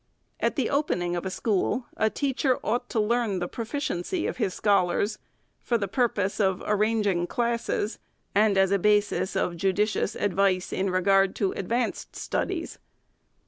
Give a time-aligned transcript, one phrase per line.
[0.39, 4.37] At the opening of a school, a teacher ought to learn the pro ficiency of
[4.37, 5.19] his scholars,
[5.59, 7.99] for the purpose of arranging classes,
[8.33, 12.79] and as a basis of judicious advice in regard to ad vanced studies.